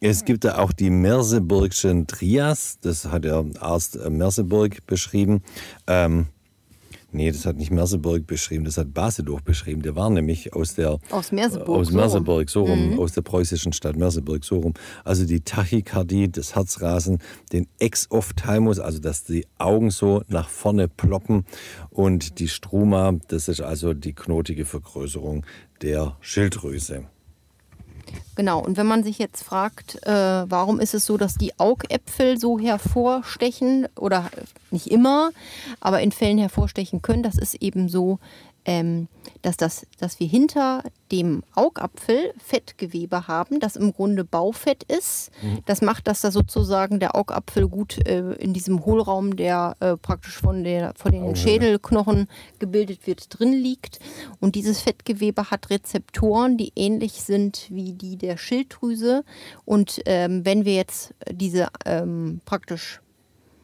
Es 0.00 0.24
gibt 0.24 0.44
da 0.44 0.56
auch 0.56 0.72
die 0.72 0.88
Merseburgschen 0.88 2.06
Trias, 2.06 2.78
das 2.80 3.04
hat 3.04 3.24
der 3.24 3.44
Arzt 3.60 3.98
Merseburg 4.08 4.86
beschrieben. 4.86 5.42
Ähm, 5.86 6.26
nee, 7.12 7.30
das 7.30 7.46
hat 7.46 7.56
nicht 7.56 7.70
Merseburg 7.70 8.26
beschrieben, 8.26 8.64
das 8.64 8.76
hat 8.76 8.92
Basedorf 8.94 9.42
beschrieben. 9.42 9.82
Der 9.82 9.96
war 9.96 10.10
nämlich 10.10 10.52
aus 10.54 10.74
der 10.74 10.98
Aus 11.10 11.32
Merseburg, 11.32 11.68
aus. 11.80 11.90
Merseburg, 11.90 12.50
so 12.50 12.64
rum, 12.64 12.98
aus 12.98 13.12
der 13.12 13.22
preußischen 13.22 13.72
Stadt 13.72 13.96
Merseburg, 13.96 14.44
so 14.44 14.60
rum. 14.60 14.74
Also 15.04 15.26
die 15.26 15.40
Tachykardie, 15.40 16.30
das 16.30 16.54
Herzrasen, 16.54 17.18
den 17.52 17.66
Exophthalmus, 17.78 18.78
also 18.78 18.98
dass 18.98 19.24
die 19.24 19.46
Augen 19.58 19.90
so 19.90 20.22
nach 20.28 20.48
vorne 20.48 20.88
ploppen 20.88 21.44
und 21.90 22.38
die 22.38 22.48
Struma, 22.48 23.12
das 23.28 23.48
ist 23.48 23.60
also 23.60 23.94
die 23.94 24.14
knotige 24.14 24.64
Vergrößerung 24.64 25.44
der 25.82 26.16
Schilddrüse. 26.20 27.04
Genau, 28.36 28.60
und 28.60 28.76
wenn 28.76 28.86
man 28.86 29.02
sich 29.02 29.18
jetzt 29.18 29.42
fragt, 29.42 30.06
äh, 30.06 30.10
warum 30.50 30.80
ist 30.80 30.94
es 30.94 31.04
so, 31.04 31.16
dass 31.16 31.34
die 31.34 31.58
Augäpfel 31.58 32.38
so 32.38 32.58
hervorstechen 32.58 33.86
oder 33.96 34.30
nicht 34.70 34.90
immer, 34.90 35.30
aber 35.80 36.00
in 36.00 36.12
Fällen 36.12 36.38
hervorstechen 36.38 37.02
können, 37.02 37.22
das 37.22 37.36
ist 37.36 37.56
eben 37.56 37.88
so, 37.88 38.18
ähm, 38.64 39.08
dass, 39.42 39.56
das, 39.56 39.86
dass 39.98 40.20
wir 40.20 40.26
hinter 40.26 40.82
dem 41.10 41.42
Augapfel 41.54 42.32
Fettgewebe 42.38 43.26
haben, 43.26 43.58
das 43.58 43.76
im 43.76 43.92
Grunde 43.92 44.24
Baufett 44.24 44.84
ist. 44.84 45.30
Das 45.66 45.82
macht, 45.82 46.06
dass 46.06 46.20
da 46.20 46.30
sozusagen 46.30 47.00
der 47.00 47.16
Augapfel 47.16 47.68
gut 47.68 48.06
äh, 48.06 48.32
in 48.34 48.52
diesem 48.52 48.84
Hohlraum, 48.84 49.36
der 49.36 49.76
äh, 49.80 49.96
praktisch 49.96 50.38
von, 50.38 50.62
der, 50.64 50.92
von 50.96 51.12
den 51.12 51.22
Augenhöhle. 51.22 51.36
Schädelknochen 51.36 52.28
gebildet 52.58 53.06
wird, 53.06 53.26
drin 53.38 53.52
liegt. 53.52 53.98
Und 54.40 54.54
dieses 54.54 54.80
Fettgewebe 54.80 55.50
hat 55.50 55.70
Rezeptoren, 55.70 56.56
die 56.56 56.72
ähnlich 56.76 57.22
sind 57.22 57.66
wie 57.70 57.92
die 57.92 58.16
der 58.16 58.36
Schilddrüse. 58.36 59.24
Und 59.64 60.00
ähm, 60.06 60.44
wenn 60.44 60.64
wir 60.64 60.74
jetzt 60.74 61.14
diese 61.30 61.68
ähm, 61.86 62.40
praktisch 62.44 63.00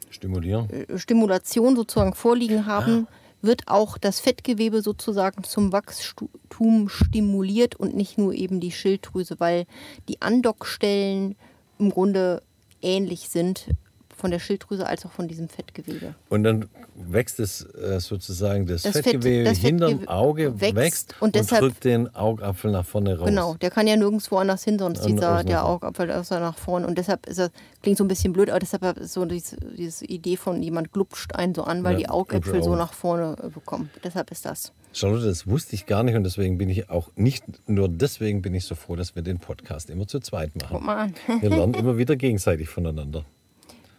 Stimulieren. 0.09 0.69
äh, 0.69 0.97
Stimulation 0.97 1.75
sozusagen 1.75 2.13
vorliegen 2.13 2.65
haben, 2.65 3.07
wird 3.47 3.67
auch 3.67 3.97
das 3.97 4.19
Fettgewebe 4.19 4.83
sozusagen 4.83 5.43
zum 5.43 5.71
Wachstum 5.71 6.89
stimuliert 6.89 7.75
und 7.75 7.95
nicht 7.95 8.19
nur 8.19 8.33
eben 8.33 8.59
die 8.59 8.71
Schilddrüse, 8.71 9.39
weil 9.39 9.65
die 10.07 10.21
Andockstellen 10.21 11.35
im 11.79 11.89
Grunde 11.89 12.43
ähnlich 12.81 13.29
sind 13.29 13.67
von 14.17 14.31
der 14.31 14.39
Schilddrüse 14.39 14.85
als 14.87 15.05
auch 15.05 15.11
von 15.11 15.27
diesem 15.27 15.47
Fettgewebe. 15.47 16.15
Und 16.29 16.43
dann 16.43 16.65
wächst 16.95 17.39
es 17.39 17.61
äh, 17.75 17.99
sozusagen 17.99 18.65
das, 18.65 18.81
Das 18.81 18.93
Fett- 18.93 19.03
Fettgewebe 19.05 19.43
das 19.45 19.59
hinterm 19.59 19.89
Fettgewebe 19.91 20.11
Auge 20.11 20.59
wächst 20.59 20.75
wächst, 20.75 21.15
und 21.19 21.27
und, 21.27 21.35
deshalb- 21.35 21.61
drückt 21.61 21.83
den 21.85 22.13
Augapfel 22.15 22.71
nach 22.71 22.85
vorne 22.85 23.17
raus. 23.17 23.27
Genau, 23.27 23.53
der 23.53 23.69
kann 23.69 23.87
ja 23.87 23.95
nirgendwo 23.95 24.37
anders 24.37 24.63
hin, 24.63 24.79
sonst 24.79 25.01
An- 25.01 25.07
dieser, 25.07 25.43
der 25.43 25.65
Augapfel 25.65 26.11
außer 26.11 26.39
nach 26.39 26.57
vorne. 26.57 26.87
Und 26.87 26.97
deshalb 26.97 27.27
ist 27.27 27.37
er, 27.37 27.51
klingt 27.83 27.97
so 27.97 28.03
ein 28.03 28.07
bisschen 28.07 28.33
blöd, 28.33 28.49
aber 28.49 28.59
deshalb 28.59 28.97
ist 28.97 29.13
so 29.13 29.23
diese, 29.25 29.55
diese 29.77 30.05
Idee 30.05 30.35
von 30.35 30.61
jemand 30.63 30.91
glupscht 30.91 31.35
einen 31.35 31.53
so 31.53 31.63
an, 31.63 31.83
weil 31.83 31.93
Ja, 31.93 31.99
die 31.99 32.09
Augäpfel 32.09 32.63
so 32.63 32.75
nach 32.75 32.93
vorne 32.93 33.35
äh, 33.43 33.49
bekommen. 33.49 33.89
Deshalb 34.03 34.31
ist 34.31 34.45
das. 34.45 34.73
Charlotte, 34.93 35.25
das 35.27 35.45
wusste 35.45 35.75
ich 35.75 35.85
gar 35.85 36.01
nicht 36.01 36.15
und 36.15 36.23
deswegen 36.23 36.57
bin 36.57 36.69
ich 36.69 36.89
auch 36.89 37.11
nicht 37.15 37.43
nur 37.69 37.87
deswegen 37.87 38.41
bin 38.41 38.55
ich 38.55 38.65
so 38.65 38.73
froh, 38.73 38.95
dass 38.95 39.15
wir 39.15 39.21
den 39.21 39.37
Podcast 39.37 39.91
immer 39.91 40.07
zu 40.07 40.19
zweit 40.19 40.53
Guck 40.53 40.71
machen. 40.71 40.85
mal 40.85 40.97
an. 40.97 41.13
Wir 41.41 41.49
lernen 41.51 41.73
immer 41.75 41.97
wieder 41.97 42.15
gegenseitig 42.15 42.67
voneinander. 42.67 43.23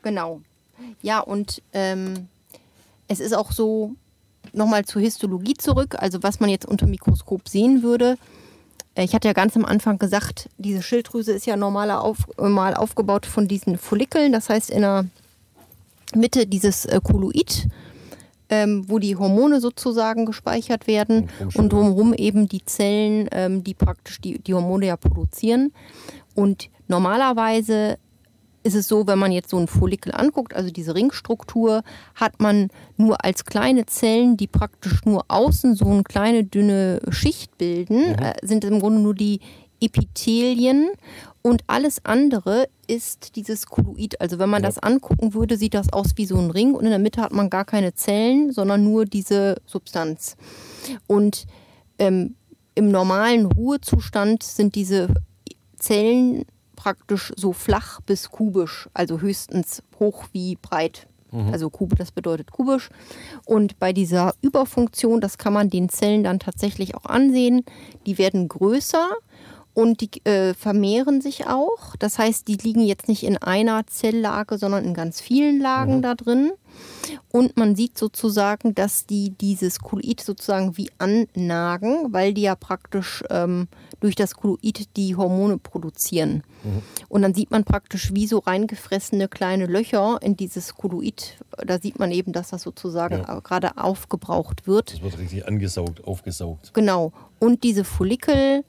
Genau. 0.03 0.41
Ja, 1.03 1.21
und 1.21 1.63
ähm, 1.73 2.29
es 3.09 3.21
ist 3.21 3.35
auch 3.35 3.53
so, 3.53 3.95
nochmal 4.53 4.85
zur 4.85 5.03
Histologie 5.03 5.55
zurück, 5.55 5.97
also 5.99 6.23
was 6.23 6.41
man 6.41 6.51
jetzt 6.51 6.67
unter 6.67 6.87
Mikroskop 6.87 7.49
sehen 7.49 7.83
würde. 7.83 8.17
Äh, 8.95 9.05
Ich 9.05 9.15
hatte 9.15 9.29
ja 9.29 9.35
ganz 9.35 9.57
am 9.57 9.65
Anfang 9.65 9.99
gesagt, 9.99 10.49
diese 10.59 10.83
Schilddrüse 10.83 11.33
ist 11.33 11.47
ja 11.47 11.57
normaler 11.57 12.03
auf, 12.03 12.19
normal 12.39 12.75
aufgebaut 12.75 13.27
von 13.27 13.49
diesen 13.49 13.77
Follikeln, 13.79 14.33
das 14.33 14.49
heißt 14.49 14.71
in 14.71 14.83
der 14.83 15.07
Mitte 16.15 16.47
dieses 16.47 16.87
äh, 16.87 17.01
Koloid, 17.03 17.67
ähm, 18.51 18.85
wo 18.89 18.99
die 18.99 19.17
Hormone 19.17 19.61
sozusagen 19.61 20.25
gespeichert 20.25 20.87
werden 20.87 21.29
und 21.55 21.71
drumherum 21.73 22.15
eben 22.15 22.49
die 22.49 22.65
Zellen, 22.65 23.29
ähm, 23.33 23.63
die 23.63 23.75
praktisch 23.75 24.21
die, 24.21 24.39
die 24.39 24.55
Hormone 24.55 24.87
ja 24.87 24.97
produzieren. 24.97 25.73
Und 26.35 26.71
normalerweise 26.87 27.99
ist 28.63 28.75
es 28.75 28.89
so, 28.89 29.07
wenn 29.07 29.19
man 29.19 29.33
jetzt 29.33 29.51
so 29.51 29.57
einen 29.57 29.69
Follikel 29.69 30.13
anguckt, 30.15 30.55
also 30.55 30.71
diese 30.71 30.95
Ringstruktur, 30.95 31.83
hat 32.15 32.41
man 32.41 32.69
nur 32.97 33.25
als 33.25 33.45
kleine 33.45 33.87
Zellen, 33.87 34.37
die 34.37 34.47
praktisch 34.47 35.05
nur 35.05 35.25
außen 35.29 35.75
so 35.75 35.87
eine 35.87 36.03
kleine 36.03 36.45
dünne 36.45 37.01
Schicht 37.11 37.57
bilden, 37.59 38.15
äh, 38.15 38.35
sind 38.43 38.65
im 38.65 38.81
Grunde 38.81 39.01
nur 39.01 39.15
die 39.15 39.41
Epithelien 39.81 40.91
und 41.43 41.63
alles 41.69 42.05
andere 42.05 42.69
ist 42.89 43.37
dieses 43.37 43.67
Koloid. 43.67 44.21
Also 44.21 44.39
wenn 44.39 44.51
man 44.51 44.63
Ja. 44.63 44.69
das 44.69 44.79
angucken 44.79 45.35
würde, 45.35 45.57
sieht 45.57 45.75
das 45.75 45.93
aus 45.93 46.13
wie 46.17 46.27
so 46.27 46.37
ein 46.37 46.51
Ring 46.51 46.75
und 46.75 46.85
in 46.85 46.91
der 46.91 46.99
Mitte 46.99 47.23
hat 47.23 47.33
man 47.33 47.49
gar 47.49 47.65
keine 47.65 47.95
Zellen, 47.95 48.53
sondern 48.53 48.83
nur 48.83 49.05
diese 49.05 49.57
Substanz. 49.67 50.37
Und 51.07 51.47
ähm, 51.99 52.35
im 52.75 52.91
normalen 52.91 53.47
Ruhezustand 53.47 54.43
sind 54.43 54.75
diese 54.75 55.09
Zellen 55.79 56.45
praktisch 56.79 57.33
so 57.37 57.53
flach 57.53 58.01
bis 58.01 58.31
kubisch, 58.31 58.89
also 58.95 59.21
höchstens 59.21 59.83
hoch 59.99 60.27
wie 60.33 60.57
breit. 60.57 61.09
Also 61.53 61.69
Kube, 61.69 61.95
das 61.95 62.11
bedeutet 62.11 62.53
kubisch. 62.53 62.89
Und 63.45 63.79
bei 63.79 63.93
dieser 63.93 64.33
Überfunktion, 64.41 65.21
das 65.21 65.37
kann 65.37 65.53
man 65.53 65.69
den 65.69 65.91
Zellen 65.91 66.25
dann 66.25 66.39
tatsächlich 66.39 66.95
auch 66.95 67.05
ansehen, 67.05 67.65
die 68.07 68.17
werden 68.17 68.49
größer 68.49 69.11
und 69.79 70.01
die 70.01 70.25
äh, 70.25 70.55
vermehren 70.55 71.21
sich 71.21 71.47
auch. 71.47 71.95
Das 72.01 72.19
heißt, 72.19 72.49
die 72.49 72.57
liegen 72.57 72.81
jetzt 72.81 73.07
nicht 73.07 73.23
in 73.23 73.37
einer 73.37 73.87
Zelllage, 73.87 74.59
sondern 74.59 74.85
in 74.85 74.93
ganz 74.93 75.21
vielen 75.21 75.61
Lagen 75.61 76.03
da 76.03 76.17
drin. 76.17 76.51
Und 77.31 77.57
man 77.57 77.77
sieht 77.77 77.97
sozusagen, 77.97 78.75
dass 78.75 79.07
die 79.07 79.31
dieses 79.31 79.79
Koloid 79.79 80.21
sozusagen 80.21 80.77
wie 80.77 80.91
annagen, 80.99 82.13
weil 82.13 82.35
die 82.35 82.43
ja 82.43 82.57
praktisch 82.57 83.23
ähm, 83.31 83.69
durch 84.01 84.17
das 84.17 84.35
Koloid 84.35 84.97
die 84.97 85.15
Hormone 85.15 85.59
produzieren. 85.59 86.43
Und 87.09 87.23
dann 87.23 87.35
sieht 87.35 87.53
man 87.53 87.63
praktisch 87.63 88.13
wie 88.15 88.27
so 88.27 88.39
reingefressene 88.39 89.29
kleine 89.29 89.67
Löcher 89.67 90.19
in 90.23 90.37
dieses 90.37 90.75
Koloid. 90.75 91.37
Da 91.65 91.79
sieht 91.79 92.01
man 92.01 92.11
eben, 92.11 92.33
dass 92.33 92.51
das 92.51 92.63
sozusagen 92.63 93.19
Ja. 93.19 93.39
gerade 93.41 93.77
aufgebraucht 93.77 94.67
wird. 94.67 94.95
Das 94.95 95.03
wird 95.03 95.19
richtig 95.19 95.47
angesaugt, 95.47 96.05
aufgesaugt. 96.05 96.75
Genau. 96.75 97.13
Und 97.39 97.63
diese 97.63 97.85
Follikel, 97.85 98.65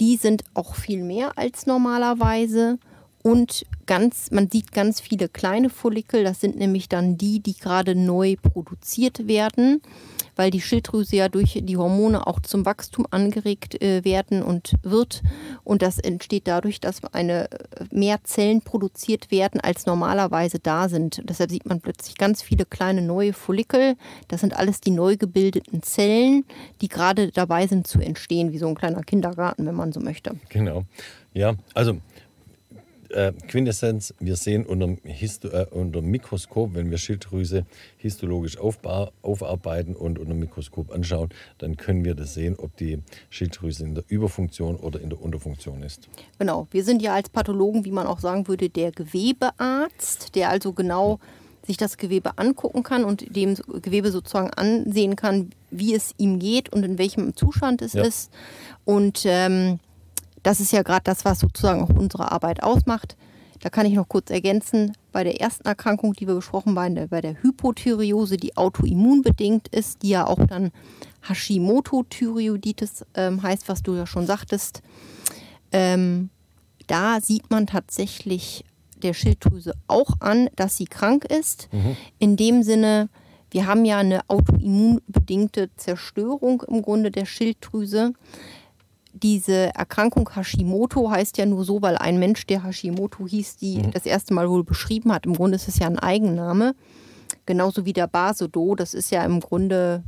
die 0.00 0.16
sind 0.16 0.44
auch 0.54 0.74
viel 0.74 1.02
mehr 1.02 1.36
als 1.36 1.66
normalerweise. 1.66 2.78
Und 3.22 3.66
ganz, 3.86 4.30
man 4.30 4.50
sieht 4.50 4.72
ganz 4.72 5.00
viele 5.00 5.28
kleine 5.28 5.68
Follikel. 5.68 6.22
Das 6.22 6.40
sind 6.40 6.56
nämlich 6.56 6.88
dann 6.88 7.18
die, 7.18 7.40
die 7.40 7.54
gerade 7.54 7.94
neu 7.94 8.36
produziert 8.40 9.26
werden, 9.26 9.82
weil 10.36 10.50
die 10.50 10.60
Schilddrüse 10.60 11.16
ja 11.16 11.28
durch 11.28 11.58
die 11.62 11.76
Hormone 11.76 12.26
auch 12.26 12.40
zum 12.40 12.64
Wachstum 12.64 13.06
angeregt 13.10 13.82
äh, 13.82 14.04
werden 14.04 14.42
und 14.42 14.74
wird. 14.82 15.22
Und 15.64 15.82
das 15.82 15.98
entsteht 15.98 16.46
dadurch, 16.46 16.80
dass 16.80 17.02
eine 17.12 17.50
äh, 17.50 17.56
mehr 17.90 18.22
Zellen 18.24 18.60
produziert 18.60 19.30
werden, 19.30 19.60
als 19.60 19.86
normalerweise 19.86 20.58
da 20.58 20.88
sind. 20.88 21.22
Deshalb 21.24 21.50
sieht 21.50 21.66
man 21.66 21.80
plötzlich 21.80 22.16
ganz 22.16 22.42
viele 22.42 22.66
kleine 22.66 23.02
neue 23.02 23.32
Follikel. 23.32 23.96
Das 24.28 24.40
sind 24.42 24.54
alles 24.54 24.80
die 24.80 24.90
neu 24.90 25.16
gebildeten 25.16 25.82
Zellen, 25.82 26.44
die 26.80 26.88
gerade 26.88 27.32
dabei 27.32 27.66
sind 27.66 27.86
zu 27.86 28.00
entstehen, 28.00 28.52
wie 28.52 28.58
so 28.58 28.68
ein 28.68 28.74
kleiner 28.74 29.02
Kindergarten, 29.02 29.66
wenn 29.66 29.74
man 29.74 29.92
so 29.92 30.00
möchte. 30.00 30.36
Genau. 30.50 30.84
Ja, 31.32 31.54
also 31.74 31.98
äh, 33.16 33.32
Quintessenz, 33.48 34.14
wir 34.20 34.36
sehen 34.36 34.66
unter, 34.66 34.96
Histo 35.04 35.48
äh, 35.48 35.66
unter 35.70 36.02
Mikroskop, 36.02 36.74
wenn 36.74 36.90
wir 36.90 36.98
Schilddrüse 36.98 37.64
histologisch 37.96 38.58
aufarbeiten 38.58 39.96
und 39.96 40.18
unter 40.18 40.34
Mikroskop 40.34 40.92
anschauen, 40.92 41.30
dann 41.58 41.76
können 41.76 42.04
wir 42.04 42.14
das 42.14 42.34
sehen, 42.34 42.56
ob 42.58 42.76
die 42.76 42.98
Schilddrüse 43.30 43.84
in 43.84 43.94
der 43.94 44.04
Überfunktion 44.08 44.76
oder 44.76 45.00
in 45.00 45.10
der 45.10 45.20
Unterfunktion 45.20 45.82
ist. 45.82 46.08
Genau, 46.38 46.68
wir 46.70 46.84
sind 46.84 47.02
ja 47.02 47.14
als 47.14 47.28
Pathologen, 47.30 47.84
wie 47.84 47.90
man 47.92 48.06
auch 48.06 48.20
sagen 48.20 48.46
würde, 48.48 48.68
der 48.68 48.92
Gewebearzt, 48.92 50.34
der 50.34 50.50
also 50.50 50.72
genau 50.72 51.18
sich 51.66 51.76
das 51.76 51.96
Gewebe 51.96 52.38
angucken 52.38 52.82
kann 52.84 53.04
und 53.04 53.34
dem 53.34 53.56
Gewebe 53.82 54.12
sozusagen 54.12 54.50
ansehen 54.50 55.16
kann, 55.16 55.50
wie 55.70 55.94
es 55.94 56.12
ihm 56.16 56.38
geht 56.38 56.72
und 56.72 56.84
in 56.84 56.96
welchem 56.98 57.34
Zustand 57.34 57.82
es 57.82 57.94
Ja. 57.94 58.04
ist. 58.04 58.30
Und 58.84 59.22
ähm, 59.24 59.80
das 60.42 60.60
ist 60.60 60.72
ja 60.72 60.82
gerade 60.82 61.04
das, 61.04 61.24
was 61.24 61.40
sozusagen 61.40 61.82
auch 61.82 61.90
unsere 61.90 62.30
Arbeit 62.32 62.62
ausmacht. 62.62 63.16
Da 63.60 63.70
kann 63.70 63.86
ich 63.86 63.94
noch 63.94 64.08
kurz 64.08 64.30
ergänzen, 64.30 64.92
bei 65.12 65.24
der 65.24 65.40
ersten 65.40 65.66
Erkrankung, 65.66 66.12
die 66.12 66.26
wir 66.26 66.34
besprochen 66.34 66.78
haben, 66.78 67.08
bei 67.08 67.20
der, 67.20 67.42
Hypothyreose, 67.42 68.36
die 68.36 68.56
autoimmunbedingt 68.56 69.68
ist, 69.68 70.02
die 70.02 70.10
ja 70.10 70.26
auch 70.26 70.44
dann 70.46 70.72
Hashimoto-Thyreoiditis 71.26 73.04
ähm, 73.14 73.42
heißt, 73.42 73.68
was 73.68 73.82
du 73.82 73.94
ja 73.94 74.06
schon 74.06 74.26
sagtest, 74.26 74.82
ähm, 75.72 76.30
da 76.86 77.20
sieht 77.20 77.50
man 77.50 77.66
tatsächlich 77.66 78.64
der 79.02 79.14
Schilddrüse 79.14 79.74
auch 79.88 80.20
an, 80.20 80.48
dass 80.56 80.76
sie 80.76 80.86
krank 80.86 81.24
ist. 81.24 81.68
Mhm. 81.72 81.96
In 82.18 82.36
dem 82.36 82.62
Sinne, 82.62 83.08
wir 83.50 83.66
haben 83.66 83.84
ja 83.84 83.98
eine 83.98 84.28
autoimmunbedingte 84.28 85.70
Zerstörung 85.76 86.62
im 86.68 86.82
Grunde 86.82 87.10
der 87.10 87.26
Schilddrüse. 87.26 88.12
Diese 89.22 89.74
Erkrankung 89.74 90.28
Hashimoto 90.34 91.10
heißt 91.10 91.38
ja 91.38 91.46
nur 91.46 91.64
so, 91.64 91.80
weil 91.80 91.96
ein 91.96 92.18
Mensch, 92.18 92.46
der 92.46 92.62
Hashimoto 92.64 93.26
hieß, 93.26 93.56
die 93.56 93.78
mhm. 93.78 93.90
das 93.92 94.04
erste 94.04 94.34
Mal 94.34 94.50
wohl 94.50 94.62
beschrieben 94.62 95.12
hat. 95.12 95.24
Im 95.24 95.34
Grunde 95.34 95.56
ist 95.56 95.68
es 95.68 95.78
ja 95.78 95.86
ein 95.86 95.98
Eigenname. 95.98 96.74
Genauso 97.46 97.86
wie 97.86 97.92
der 97.92 98.08
Basedo. 98.08 98.74
Das 98.74 98.92
ist 98.92 99.10
ja 99.10 99.24
im 99.24 99.40
Grunde 99.40 100.02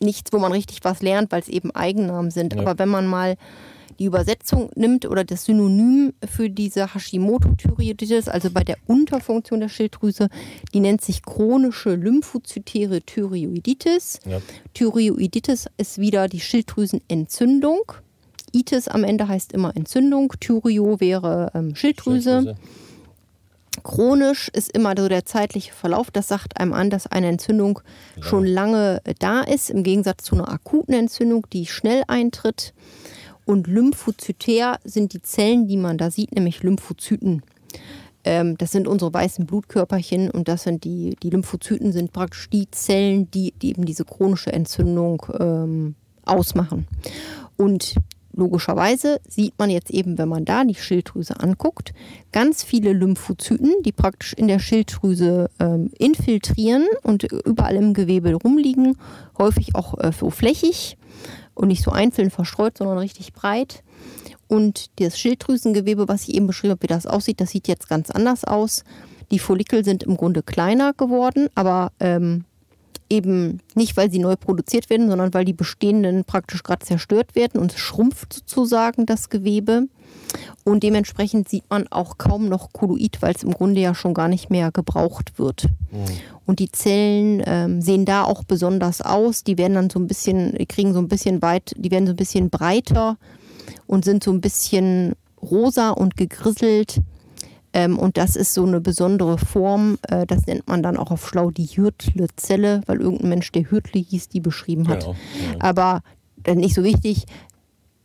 nichts, 0.00 0.32
wo 0.32 0.38
man 0.38 0.52
richtig 0.52 0.80
was 0.82 1.02
lernt, 1.02 1.30
weil 1.32 1.42
es 1.42 1.48
eben 1.48 1.70
Eigennamen 1.72 2.30
sind. 2.30 2.54
Ja. 2.54 2.62
Aber 2.62 2.78
wenn 2.78 2.88
man 2.88 3.06
mal 3.06 3.36
die 3.98 4.04
Übersetzung 4.04 4.70
nimmt 4.74 5.06
oder 5.06 5.24
das 5.24 5.44
Synonym 5.44 6.12
für 6.24 6.50
diese 6.50 6.94
Hashimoto-Thyreoiditis, 6.94 8.28
also 8.28 8.50
bei 8.50 8.62
der 8.62 8.76
Unterfunktion 8.86 9.60
der 9.60 9.68
Schilddrüse, 9.68 10.28
die 10.74 10.80
nennt 10.80 11.00
sich 11.00 11.22
chronische 11.22 11.94
lymphozytäre 11.94 13.02
Thyreoiditis. 13.02 14.20
Ja. 14.26 14.40
Thyreoiditis 14.74 15.66
ist 15.78 15.98
wieder 15.98 16.28
die 16.28 16.40
Schilddrüsenentzündung. 16.40 17.80
Itis 18.56 18.88
am 18.88 19.04
Ende 19.04 19.28
heißt 19.28 19.52
immer 19.52 19.76
Entzündung. 19.76 20.32
Thyrio 20.40 21.00
wäre 21.00 21.50
ähm, 21.54 21.74
Schilddrüse. 21.74 22.42
Schilddrüse. 22.42 22.56
Chronisch 23.82 24.48
ist 24.48 24.72
immer 24.72 24.94
so 24.96 25.08
der 25.08 25.26
zeitliche 25.26 25.72
Verlauf. 25.72 26.10
Das 26.10 26.28
sagt 26.28 26.58
einem 26.58 26.72
an, 26.72 26.90
dass 26.90 27.06
eine 27.06 27.28
Entzündung 27.28 27.80
ja. 28.16 28.22
schon 28.22 28.46
lange 28.46 29.02
da 29.18 29.42
ist, 29.42 29.70
im 29.70 29.82
Gegensatz 29.82 30.24
zu 30.24 30.34
einer 30.34 30.48
akuten 30.48 30.94
Entzündung, 30.94 31.46
die 31.52 31.66
schnell 31.66 32.02
eintritt. 32.08 32.72
Und 33.44 33.66
lymphozytär 33.66 34.78
sind 34.84 35.12
die 35.12 35.22
Zellen, 35.22 35.68
die 35.68 35.76
man 35.76 35.98
da 35.98 36.10
sieht, 36.10 36.34
nämlich 36.34 36.62
Lymphozyten. 36.62 37.42
Ähm, 38.24 38.58
das 38.58 38.72
sind 38.72 38.88
unsere 38.88 39.14
weißen 39.14 39.46
Blutkörperchen 39.46 40.30
und 40.32 40.48
das 40.48 40.64
sind 40.64 40.82
die, 40.82 41.14
die 41.22 41.30
Lymphozyten 41.30 41.92
sind 41.92 42.12
praktisch 42.12 42.50
die 42.50 42.68
Zellen, 42.72 43.30
die, 43.30 43.52
die 43.52 43.70
eben 43.70 43.84
diese 43.84 44.04
chronische 44.04 44.52
Entzündung 44.52 45.24
ähm, 45.38 45.94
ausmachen. 46.24 46.88
Und 47.56 47.94
logischerweise 48.36 49.20
sieht 49.28 49.58
man 49.58 49.70
jetzt 49.70 49.90
eben, 49.90 50.18
wenn 50.18 50.28
man 50.28 50.44
da 50.44 50.64
die 50.64 50.74
Schilddrüse 50.74 51.40
anguckt, 51.40 51.92
ganz 52.32 52.62
viele 52.62 52.92
Lymphozyten, 52.92 53.82
die 53.84 53.92
praktisch 53.92 54.34
in 54.34 54.46
der 54.46 54.58
Schilddrüse 54.58 55.50
ähm, 55.58 55.90
infiltrieren 55.98 56.86
und 57.02 57.24
überall 57.24 57.76
im 57.76 57.94
Gewebe 57.94 58.34
rumliegen, 58.34 58.96
häufig 59.38 59.74
auch 59.74 59.98
äh, 59.98 60.12
so 60.12 60.30
flächig 60.30 60.96
und 61.54 61.68
nicht 61.68 61.82
so 61.82 61.90
einzeln 61.90 62.30
verstreut, 62.30 62.78
sondern 62.78 62.98
richtig 62.98 63.32
breit. 63.32 63.82
Und 64.48 64.90
das 65.00 65.18
Schilddrüsengewebe, 65.18 66.06
was 66.06 66.28
ich 66.28 66.34
eben 66.34 66.46
beschrieben 66.46 66.72
habe, 66.72 66.82
wie 66.82 66.88
das 66.88 67.06
aussieht, 67.06 67.40
das 67.40 67.50
sieht 67.50 67.66
jetzt 67.66 67.88
ganz 67.88 68.10
anders 68.10 68.44
aus. 68.44 68.84
Die 69.32 69.40
Follikel 69.40 69.84
sind 69.84 70.04
im 70.04 70.16
Grunde 70.16 70.42
kleiner 70.42 70.92
geworden, 70.92 71.48
aber 71.56 71.90
ähm, 71.98 72.44
eben 73.08 73.60
nicht, 73.74 73.96
weil 73.96 74.10
sie 74.10 74.18
neu 74.18 74.36
produziert 74.36 74.90
werden, 74.90 75.08
sondern 75.08 75.34
weil 75.34 75.44
die 75.44 75.52
bestehenden 75.52 76.24
praktisch 76.24 76.62
gerade 76.62 76.84
zerstört 76.84 77.34
werden 77.34 77.60
und 77.60 77.72
es 77.72 77.78
schrumpft 77.78 78.32
sozusagen 78.32 79.06
das 79.06 79.28
Gewebe. 79.28 79.88
Und 80.64 80.82
dementsprechend 80.82 81.48
sieht 81.48 81.64
man 81.70 81.86
auch 81.88 82.18
kaum 82.18 82.48
noch 82.48 82.72
Kolloid, 82.72 83.22
weil 83.22 83.34
es 83.34 83.42
im 83.42 83.52
Grunde 83.52 83.80
ja 83.80 83.94
schon 83.94 84.14
gar 84.14 84.28
nicht 84.28 84.50
mehr 84.50 84.72
gebraucht 84.72 85.38
wird. 85.38 85.66
Mhm. 85.92 86.04
Und 86.44 86.58
die 86.58 86.70
Zellen 86.70 87.42
ähm, 87.46 87.80
sehen 87.80 88.04
da 88.04 88.24
auch 88.24 88.44
besonders 88.44 89.00
aus. 89.00 89.44
Die 89.44 89.58
werden 89.58 89.74
dann 89.74 89.90
so 89.90 89.98
ein 89.98 90.06
bisschen, 90.06 90.56
kriegen 90.68 90.92
so 90.92 90.98
ein 90.98 91.08
bisschen 91.08 91.42
weit, 91.42 91.72
die 91.76 91.90
werden 91.90 92.06
so 92.06 92.12
ein 92.12 92.16
bisschen 92.16 92.50
breiter 92.50 93.16
und 93.86 94.04
sind 94.04 94.24
so 94.24 94.32
ein 94.32 94.40
bisschen 94.40 95.14
rosa 95.40 95.90
und 95.90 96.16
gegrisselt. 96.16 97.00
Ähm, 97.72 97.98
und 97.98 98.16
das 98.16 98.36
ist 98.36 98.54
so 98.54 98.64
eine 98.64 98.80
besondere 98.80 99.38
Form. 99.38 99.98
Äh, 100.08 100.26
das 100.26 100.46
nennt 100.46 100.66
man 100.68 100.82
dann 100.82 100.96
auch 100.96 101.10
auf 101.10 101.28
Schlau 101.28 101.50
die 101.50 101.66
Hürtle-Zelle, 101.66 102.82
weil 102.86 103.00
irgendein 103.00 103.28
Mensch, 103.30 103.52
der 103.52 103.70
Hürtle 103.70 104.00
hieß, 104.00 104.28
die 104.28 104.40
beschrieben 104.40 104.88
hat. 104.88 105.00
Genau, 105.00 105.16
ja. 105.52 105.60
Aber 105.60 106.02
äh, 106.44 106.54
nicht 106.54 106.74
so 106.74 106.84
wichtig. 106.84 107.26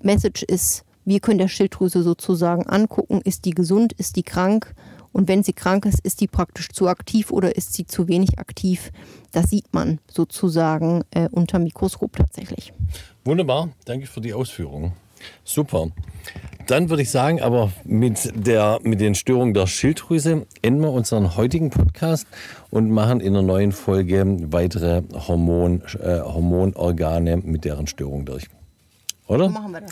Message 0.02 0.44
ist, 0.44 0.84
wir 1.06 1.20
können 1.20 1.40
der 1.40 1.48
Schilddrüse 1.48 2.04
sozusagen 2.04 2.68
angucken, 2.68 3.22
ist 3.24 3.46
die 3.46 3.52
gesund, 3.52 3.94
ist 3.94 4.16
die 4.16 4.24
krank 4.24 4.74
und 5.14 5.28
wenn 5.28 5.44
sie 5.44 5.54
krank 5.54 5.86
ist, 5.86 6.00
ist 6.02 6.22
die 6.22 6.28
praktisch 6.28 6.70
zu 6.70 6.88
aktiv 6.88 7.32
oder 7.32 7.56
ist 7.56 7.74
sie 7.74 7.86
zu 7.86 8.08
wenig 8.08 8.40
aktiv. 8.40 8.92
Das 9.32 9.50
sieht 9.50 9.74
man 9.74 10.00
sozusagen 10.10 11.04
äh, 11.12 11.28
unter 11.32 11.60
Mikroskop 11.60 12.16
tatsächlich. 12.16 12.74
Wunderbar, 13.26 13.70
danke 13.86 14.08
für 14.08 14.22
die 14.22 14.34
Ausführungen. 14.34 14.94
Super. 15.44 15.88
Dann 16.68 16.90
würde 16.90 17.02
ich 17.02 17.12
sagen, 17.12 17.42
aber 17.42 17.72
mit, 17.84 18.32
der, 18.34 18.80
mit 18.84 19.02
den 19.02 19.16
Störungen 19.16 19.54
der 19.54 19.68
Schilddrüse 19.68 20.46
enden 20.62 20.82
wir 20.82 20.92
unseren 20.92 21.36
heutigen 21.36 21.70
Podcast 21.70 22.28
und 22.70 22.90
machen 22.90 23.20
in 23.20 23.36
einer 23.36 23.42
neuen 23.42 23.72
Folge 23.72 24.24
weitere 24.52 25.02
Hormon, 25.14 25.82
äh, 26.02 26.20
Hormonorgane 26.20 27.38
mit 27.38 27.66
deren 27.66 27.88
Störung 27.88 28.26
durch. 28.26 28.46
Oder? 29.28 29.46
So 29.46 29.52
machen 29.52 29.72
wir 29.72 29.82
das. 29.82 29.92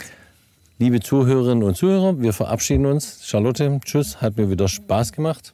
Liebe 0.78 1.00
Zuhörerinnen 1.00 1.62
und 1.62 1.76
Zuhörer, 1.76 2.18
wir 2.20 2.32
verabschieden 2.32 2.86
uns. 2.86 3.20
Charlotte, 3.26 3.80
tschüss, 3.84 4.22
hat 4.22 4.38
mir 4.38 4.48
wieder 4.50 4.66
Spaß 4.66 5.12
gemacht. 5.12 5.52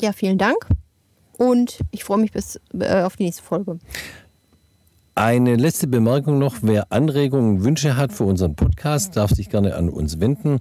Ja, 0.00 0.12
vielen 0.12 0.38
Dank 0.38 0.66
und 1.38 1.78
ich 1.90 2.04
freue 2.04 2.18
mich 2.18 2.32
bis 2.32 2.60
äh, 2.78 3.02
auf 3.02 3.16
die 3.16 3.24
nächste 3.24 3.42
Folge. 3.42 3.78
Eine 5.18 5.56
letzte 5.56 5.86
Bemerkung 5.86 6.38
noch. 6.38 6.56
Wer 6.60 6.92
Anregungen, 6.92 7.64
Wünsche 7.64 7.96
hat 7.96 8.12
für 8.12 8.24
unseren 8.24 8.54
Podcast, 8.54 9.16
darf 9.16 9.30
sich 9.30 9.48
gerne 9.48 9.74
an 9.74 9.88
uns 9.88 10.20
wenden. 10.20 10.58